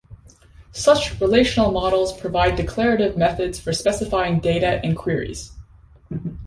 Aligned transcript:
Such 0.71 1.21
relational 1.21 1.71
models 1.71 2.19
provide 2.19 2.55
declarative 2.55 3.15
methods 3.17 3.59
for 3.59 3.71
specifying 3.71 4.39
data 4.39 4.81
and 4.83 4.97
queries. 4.97 5.51